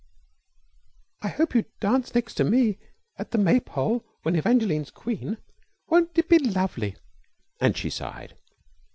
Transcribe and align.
"I 1.21 1.27
hope 1.27 1.53
you 1.53 1.65
dance 1.79 2.15
next 2.15 2.39
me 2.43 2.79
at 3.17 3.29
the 3.29 3.37
Maypole 3.37 4.03
when 4.23 4.35
Evangeline's 4.35 4.89
Queen. 4.89 5.37
Won't 5.89 6.17
it 6.17 6.27
be 6.27 6.39
lovely?" 6.39 6.95
and 7.59 7.77
she 7.77 7.91
sighed. 7.91 8.35